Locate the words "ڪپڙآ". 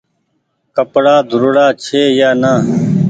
0.75-1.15